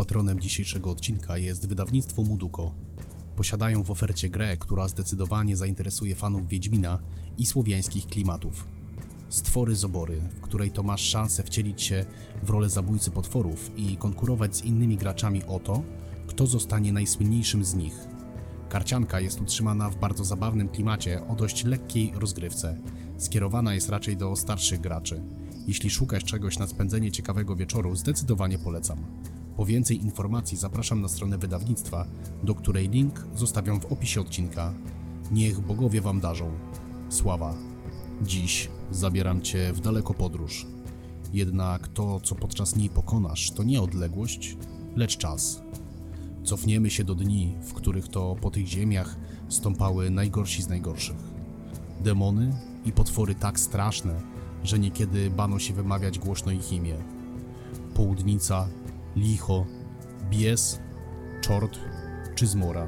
[0.00, 2.74] Patronem dzisiejszego odcinka jest wydawnictwo Muduko.
[3.36, 6.98] Posiadają w ofercie grę, która zdecydowanie zainteresuje fanów Wiedźmina
[7.38, 8.66] i słowiańskich klimatów.
[9.28, 12.04] Stwory z obory, w której to masz szansę wcielić się
[12.42, 15.82] w rolę zabójcy potworów i konkurować z innymi graczami o to,
[16.26, 17.94] kto zostanie najsłynniejszym z nich.
[18.68, 22.78] Karcianka jest utrzymana w bardzo zabawnym klimacie o dość lekkiej rozgrywce.
[23.18, 25.22] Skierowana jest raczej do starszych graczy.
[25.66, 29.06] Jeśli szukasz czegoś na spędzenie ciekawego wieczoru, zdecydowanie polecam.
[29.56, 32.06] Po więcej informacji zapraszam na stronę wydawnictwa,
[32.42, 34.74] do której link zostawiam w opisie odcinka.
[35.30, 36.50] Niech bogowie wam darzą.
[37.08, 37.54] Sława.
[38.22, 40.66] Dziś zabieram cię w daleko podróż.
[41.32, 44.56] Jednak to, co podczas niej pokonasz, to nie odległość,
[44.96, 45.62] lecz czas.
[46.44, 49.16] Cofniemy się do dni, w których to po tych ziemiach
[49.48, 51.16] stąpały najgorsi z najgorszych.
[52.00, 52.52] Demony
[52.84, 54.20] i potwory tak straszne,
[54.64, 56.94] że niekiedy bano się wymawiać głośno ich imię.
[57.94, 58.68] Południca,
[59.16, 59.66] licho,
[60.30, 60.80] bies,
[61.40, 61.78] czort
[62.34, 62.86] czy zmora.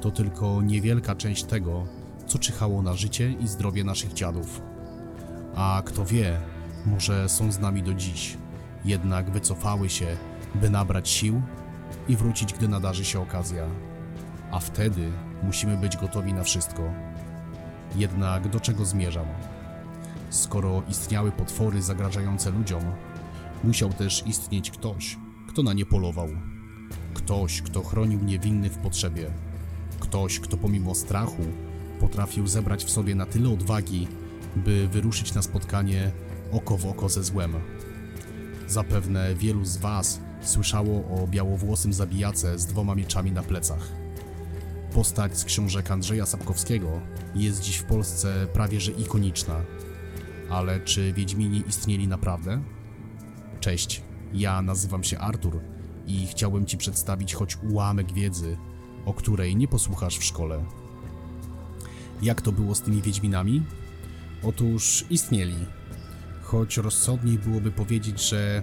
[0.00, 1.86] To tylko niewielka część tego,
[2.26, 4.62] co czyhało na życie i zdrowie naszych dziadów.
[5.54, 6.40] A kto wie,
[6.86, 8.38] może są z nami do dziś,
[8.84, 10.16] jednak wycofały się,
[10.54, 11.42] by nabrać sił
[12.08, 13.66] i wrócić, gdy nadarzy się okazja.
[14.50, 16.82] A wtedy musimy być gotowi na wszystko.
[17.96, 19.26] Jednak do czego zmierzam?
[20.30, 22.82] Skoro istniały potwory zagrażające ludziom,
[23.64, 25.16] musiał też istnieć ktoś,
[25.58, 26.28] kto na nie polował.
[27.14, 29.30] Ktoś, kto chronił niewinny w potrzebie.
[30.00, 31.42] Ktoś, kto pomimo strachu
[32.00, 34.08] potrafił zebrać w sobie na tyle odwagi,
[34.56, 36.12] by wyruszyć na spotkanie
[36.52, 37.52] oko w oko ze złem.
[38.66, 43.92] Zapewne wielu z Was słyszało o białowłosym zabijace z dwoma mieczami na plecach.
[44.94, 47.00] Postać z książek Andrzeja Sapkowskiego
[47.34, 49.60] jest dziś w Polsce prawie że ikoniczna.
[50.50, 52.62] Ale czy Wiedźmini istnieli naprawdę?
[53.60, 55.60] Cześć, ja nazywam się Artur
[56.06, 58.56] i chciałbym Ci przedstawić choć ułamek wiedzy,
[59.06, 60.64] o której nie posłuchasz w szkole.
[62.22, 63.62] Jak to było z tymi Wiedźminami?
[64.42, 65.56] Otóż istnieli.
[66.42, 68.62] Choć rozsądniej byłoby powiedzieć, że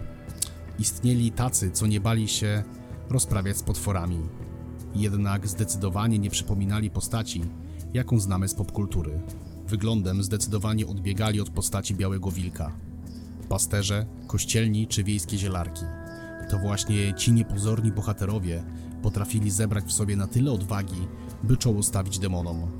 [0.80, 2.64] istnieli tacy, co nie bali się
[3.10, 4.20] rozprawiać z potworami.
[4.96, 7.42] Jednak zdecydowanie nie przypominali postaci,
[7.94, 9.22] jaką znamy z popkultury.
[9.68, 12.85] Wyglądem zdecydowanie odbiegali od postaci Białego Wilka.
[13.50, 15.86] Pasterze, kościelni czy wiejskie zielarki.
[16.50, 18.64] To właśnie ci niepozorni bohaterowie
[19.02, 21.08] potrafili zebrać w sobie na tyle odwagi,
[21.44, 22.72] by czoło stawić demonom.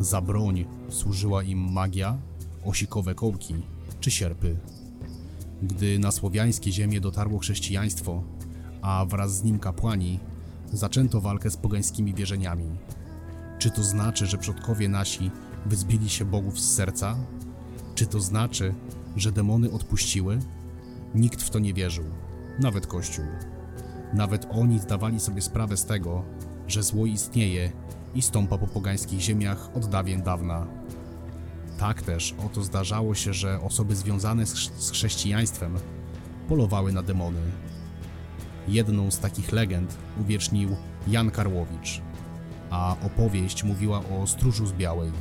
[0.00, 2.18] Za broń służyła im magia,
[2.64, 3.54] osikowe kołki
[4.00, 4.56] czy sierpy.
[5.62, 8.22] Gdy na słowiańskie ziemie dotarło chrześcijaństwo,
[8.82, 10.20] a wraz z nim kapłani,
[10.72, 12.66] zaczęto walkę z pogańskimi wierzeniami.
[13.58, 15.30] Czy to znaczy, że przodkowie nasi
[15.66, 17.16] wyzbili się bogów z serca?
[17.94, 18.74] Czy to znaczy,
[19.16, 20.38] że demony odpuściły?
[21.14, 22.04] Nikt w to nie wierzył,
[22.60, 23.24] nawet Kościół.
[24.14, 26.24] Nawet oni zdawali sobie sprawę z tego,
[26.68, 27.72] że zło istnieje
[28.14, 30.66] i stąpa po pogańskich ziemiach od dawien dawna.
[31.78, 35.74] Tak też oto zdarzało się, że osoby związane z, chrz- z chrześcijaństwem
[36.48, 37.40] polowały na demony.
[38.68, 40.76] Jedną z takich legend uwiecznił
[41.08, 42.00] Jan Karłowicz,
[42.70, 45.12] a opowieść mówiła o stróżu z Białej.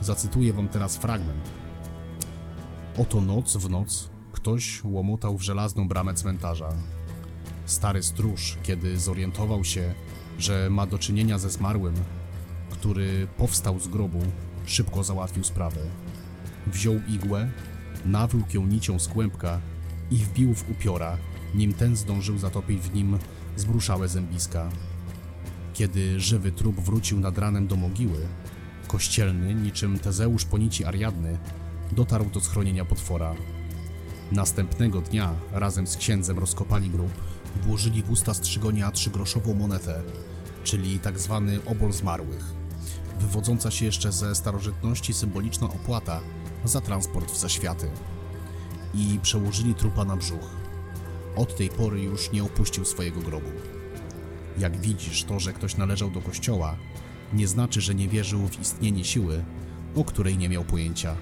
[0.00, 1.61] Zacytuję wam teraz fragment.
[2.98, 6.68] Oto noc w noc ktoś łomotał w żelazną bramę cmentarza.
[7.66, 9.94] Stary stróż, kiedy zorientował się,
[10.38, 11.94] że ma do czynienia ze zmarłym,
[12.70, 14.18] który powstał z grobu,
[14.66, 15.80] szybko załatwił sprawę.
[16.66, 17.50] Wziął igłę,
[18.04, 19.60] nawlókł ją nicią z kłębka
[20.10, 21.16] i wbił w upiora,
[21.54, 23.18] nim ten zdążył zatopić w nim
[23.56, 24.68] zbruszałe zębiska.
[25.74, 28.26] Kiedy żywy trup wrócił nad ranem do mogiły,
[28.86, 31.38] kościelny, niczym Tezeusz po nici Ariadny,
[31.92, 33.34] dotarł do schronienia potwora.
[34.32, 37.12] Następnego dnia razem z księdzem rozkopali grób,
[37.62, 40.02] włożyli w usta strzygonia trzygroszową monetę,
[40.64, 42.44] czyli tak zwany obol zmarłych,
[43.20, 46.20] wywodząca się jeszcze ze starożytności symboliczna opłata
[46.64, 47.90] za transport w zaświaty.
[48.94, 50.50] I przełożyli trupa na brzuch.
[51.36, 53.48] Od tej pory już nie opuścił swojego grobu.
[54.58, 56.76] Jak widzisz, to, że ktoś należał do kościoła,
[57.32, 59.44] nie znaczy, że nie wierzył w istnienie siły,
[59.94, 61.16] o której nie miał pojęcia.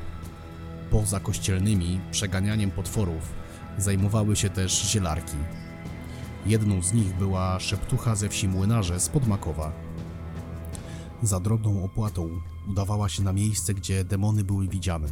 [0.91, 3.33] Poza kościelnymi przeganianiem potworów
[3.79, 5.37] zajmowały się też zielarki.
[6.47, 9.73] Jedną z nich była szeptucha ze wsi Młynarze z Podmakowa.
[11.23, 12.29] Za drobną opłatą
[12.69, 15.09] udawała się na miejsce, gdzie demony były widziane,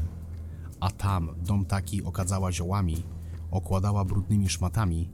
[0.81, 3.03] a tam dom taki okadzała ziołami,
[3.51, 5.11] okładała brudnymi szmatami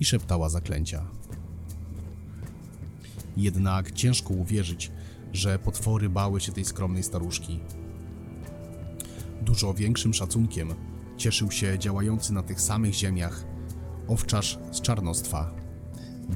[0.00, 1.04] i szeptała zaklęcia.
[3.36, 4.92] Jednak ciężko uwierzyć,
[5.32, 7.60] że potwory bały się tej skromnej staruszki.
[9.44, 10.74] Dużo większym szacunkiem
[11.16, 13.44] cieszył się działający na tych samych ziemiach
[14.08, 15.54] owczarz z czarnostwa.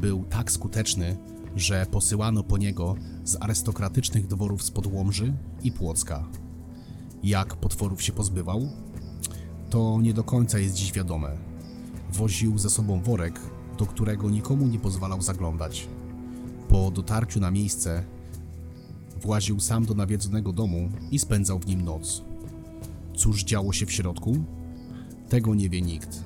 [0.01, 1.17] był tak skuteczny,
[1.57, 2.95] że posyłano po niego
[3.25, 6.29] z arystokratycznych dworów z Podłomży i Płocka.
[7.23, 8.69] Jak potworów się pozbywał?
[9.71, 11.37] To nie do końca jest dziś wiadome.
[12.13, 13.41] Woził ze sobą worek,
[13.79, 15.89] do którego nikomu nie pozwalał zaglądać.
[16.69, 18.05] Po dotarciu na miejsce
[19.23, 22.23] właził sam do nawiedzonego domu i spędzał w nim noc.
[23.27, 24.37] Cóż działo się w środku?
[25.29, 26.25] Tego nie wie nikt.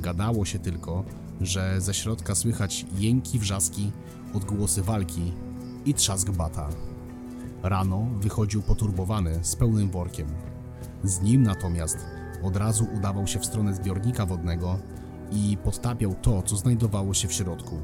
[0.00, 1.04] Gadało się tylko,
[1.40, 3.92] że ze środka słychać jęki, wrzaski,
[4.34, 5.32] odgłosy walki
[5.84, 6.68] i trzask bata.
[7.62, 10.26] Rano wychodził poturbowany z pełnym workiem.
[11.04, 11.98] Z nim natomiast
[12.42, 14.78] od razu udawał się w stronę zbiornika wodnego
[15.32, 17.78] i podtapiał to, co znajdowało się w środku.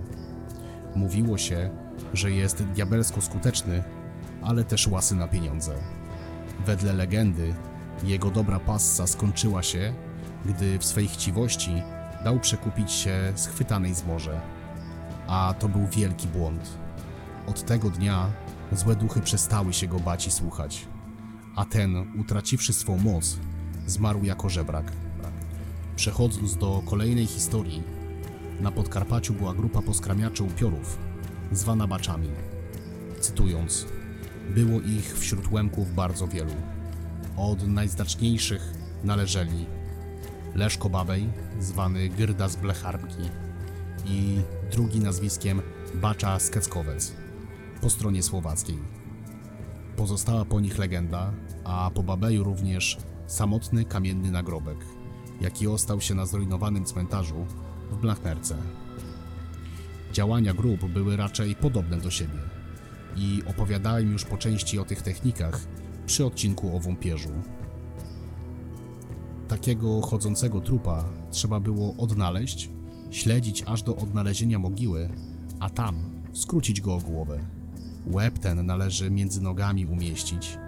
[0.97, 1.71] Mówiło się,
[2.13, 3.85] że jest diabelsko skuteczny,
[4.43, 5.75] ale też łasy na pieniądze.
[6.67, 7.55] Wedle legendy,
[8.05, 9.95] jego dobra passa skończyła się,
[10.45, 11.83] gdy w swej chciwości
[12.25, 14.41] dał przekupić się schwytanej z.
[15.27, 16.79] A to był wielki błąd.
[17.47, 18.27] Od tego dnia
[18.73, 20.87] złe duchy przestały się go bać i słuchać,
[21.57, 23.37] a ten, utraciwszy swą moc,
[23.87, 24.93] zmarł jako żebrak.
[25.97, 27.83] Przechodząc do kolejnej historii,
[28.61, 30.99] na Podkarpaciu była grupa poskramiaczy upiorów,
[31.53, 32.29] zwana baczami.
[33.21, 33.87] Cytując,
[34.55, 36.55] było ich wśród Łemków bardzo wielu.
[37.37, 38.75] Od najznaczniejszych
[39.05, 39.67] należeli
[40.55, 41.29] Leszko Babej,
[41.61, 42.57] zwany Gyrda z
[44.07, 44.41] i
[44.73, 45.63] drugi nazwiskiem
[45.95, 47.13] Bacza Skeckowiec
[47.81, 48.79] po stronie słowackiej.
[49.97, 51.33] Pozostała po nich legenda,
[51.65, 54.79] a po Babeju również samotny kamienny nagrobek,
[55.41, 57.47] jaki ostał się na zrujnowanym cmentarzu
[57.91, 58.57] w Blachnerce.
[60.13, 62.39] Działania grup były raczej podobne do siebie
[63.17, 65.61] i opowiadałem już po części o tych technikach
[66.07, 67.33] przy odcinku o wąpierzu.
[69.49, 72.71] Takiego chodzącego trupa trzeba było odnaleźć,
[73.11, 75.09] śledzić aż do odnalezienia mogiły,
[75.61, 75.97] a tam
[76.33, 77.41] skrócić go o głowę.
[78.07, 80.59] Łeb ten należy między nogami umieścić,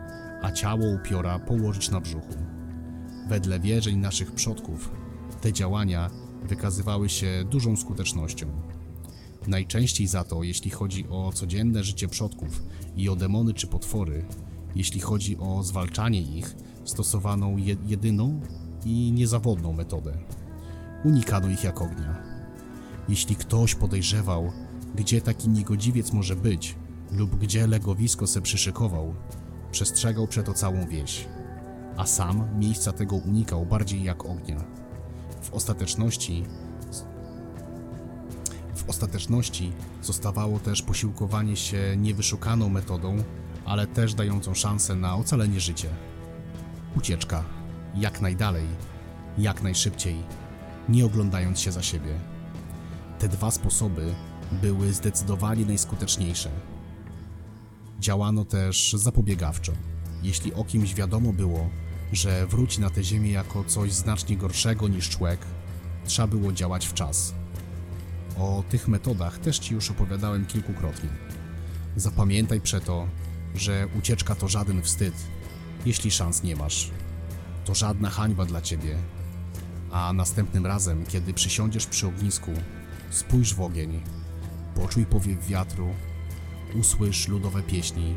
[0.43, 2.35] a ciało upiora położyć na brzuchu.
[3.29, 4.91] Wedle wierzeń naszych przodków,
[5.41, 6.11] te działania
[6.49, 8.47] wykazywały się dużą skutecznością.
[9.47, 12.63] Najczęściej za to, jeśli chodzi o codzienne życie przodków
[12.97, 14.25] i o demony czy potwory,
[14.75, 18.41] jeśli chodzi o zwalczanie ich, stosowano je jedyną
[18.85, 20.19] i niezawodną metodę.
[21.05, 22.23] Unikano ich jak ognia.
[23.09, 24.53] Jeśli ktoś podejrzewał,
[24.95, 26.77] gdzie taki niegodziwiec może być
[27.11, 29.15] lub gdzie legowisko se przyszykował,
[29.71, 31.29] przestrzegał przeto całą wieś,
[31.97, 34.65] a sam miejsca tego unikał bardziej jak ognia.
[35.43, 36.45] W ostateczności
[38.75, 39.73] w ostateczności
[40.03, 43.17] zostawało też posiłkowanie się niewyszukaną metodą,
[43.65, 45.89] ale też dającą szansę na ocalenie życia.
[46.97, 47.45] Ucieczka.
[47.95, 48.67] Jak najdalej,
[49.39, 50.17] jak najszybciej,
[50.89, 52.21] nie oglądając się za siebie.
[53.19, 54.15] Te dwa sposoby
[54.53, 56.51] były zdecydowanie najskuteczniejsze.
[58.01, 59.73] Działano też zapobiegawczo.
[60.23, 61.71] Jeśli o kimś wiadomo było,
[62.13, 65.41] że wróci na tę ziemię jako coś znacznie gorszego niż człowiek,
[66.05, 67.35] trzeba było działać w czas.
[68.39, 71.09] O tych metodach też Ci już opowiadałem kilkukrotnie.
[71.97, 73.07] Zapamiętaj przeto,
[73.55, 75.15] że ucieczka to żaden wstyd,
[75.87, 76.91] jeśli szans nie masz.
[77.65, 78.99] To żadna hańba dla Ciebie.
[79.91, 82.51] A następnym razem, kiedy przysiądziesz przy ognisku,
[83.11, 84.03] spójrz w ogień,
[84.75, 85.95] poczuj powiew wiatru,
[86.81, 88.17] usłysz ludowe pieśni,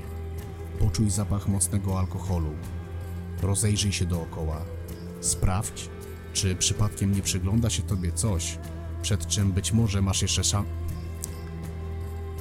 [0.79, 2.51] poczuj zapach mocnego alkoholu,
[3.41, 4.61] rozejrzyj się dookoła,
[5.21, 5.89] sprawdź,
[6.33, 8.57] czy przypadkiem nie przygląda się Tobie coś,
[9.01, 10.65] przed czym być może masz jeszcze szan...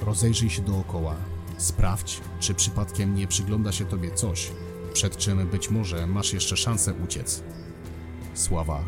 [0.03, 1.17] Rozejrzyj się dookoła.
[1.57, 4.53] Sprawdź, czy przypadkiem nie przygląda się tobie coś,
[4.93, 7.43] przed czym być może masz jeszcze szansę uciec.
[8.35, 8.85] Sława.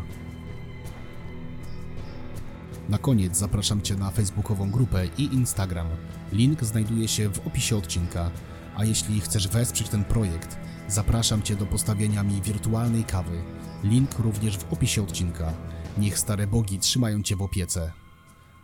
[2.89, 5.87] Na koniec zapraszam Cię na facebookową grupę i Instagram.
[6.31, 8.31] Link znajduje się w opisie odcinka.
[8.75, 10.57] A jeśli chcesz wesprzeć ten projekt,
[10.87, 13.41] zapraszam Cię do postawienia mi wirtualnej kawy.
[13.83, 15.53] Link również w opisie odcinka.
[15.97, 17.91] Niech stare bogi trzymają Cię w opiece.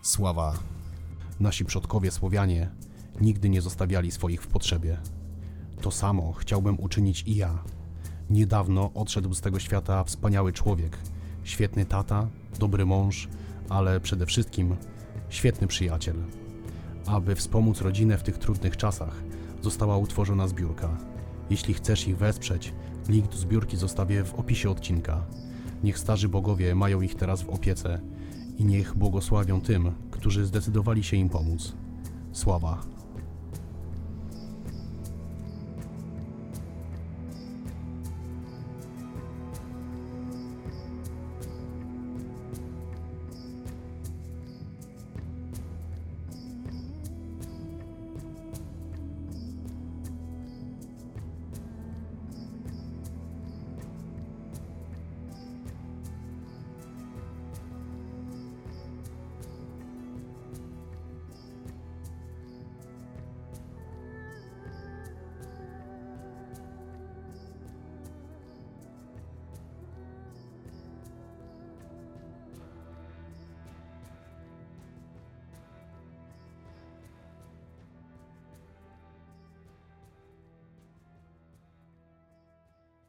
[0.02, 0.54] Sława.
[1.40, 2.72] Nasi przodkowie Słowianie
[3.22, 4.98] nigdy nie zostawiali swoich w potrzebie.
[5.82, 7.64] To samo chciałbym uczynić i ja.
[8.30, 10.98] Niedawno odszedł z tego świata wspaniały człowiek,
[11.44, 12.28] świetny tata,
[12.60, 13.28] dobry mąż,
[13.70, 14.76] ale przede wszystkim
[15.30, 16.16] świetny przyjaciel.
[17.06, 19.24] Aby wspomóc rodzinę w tych trudnych czasach,
[19.62, 20.98] została utworzona zbiórka.
[21.50, 22.74] Jeśli chcesz ich wesprzeć,
[23.10, 25.26] link do zbiórki zostawię w opisie odcinka.
[25.84, 28.02] Niech starzy bogowie mają ich teraz w opiece
[28.58, 31.74] i niech błogosławią tym, którzy zdecydowali się im pomóc.
[32.32, 32.95] Sława.